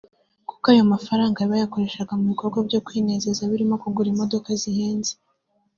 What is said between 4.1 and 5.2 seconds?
imodoka zihenze